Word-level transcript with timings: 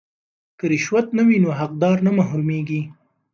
که 0.57 0.65
رشوت 0.73 1.07
نه 1.17 1.23
وي 1.27 1.37
نو 1.43 1.49
حقدار 1.59 1.97
نه 2.05 2.11
محرومیږي. 2.17 2.81